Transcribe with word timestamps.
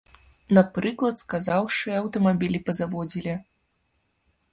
Напрыклад 0.57 1.15
сказаўшы, 1.23 1.89
аўтамабілі 1.99 2.61
пазаводзілі. 2.71 3.37